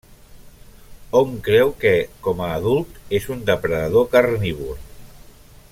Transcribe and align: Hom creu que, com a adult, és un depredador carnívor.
Hom 1.19 1.35
creu 1.47 1.73
que, 1.83 1.91
com 2.29 2.41
a 2.45 2.49
adult, 2.55 2.97
és 3.19 3.29
un 3.35 3.47
depredador 3.51 4.09
carnívor. 4.17 4.81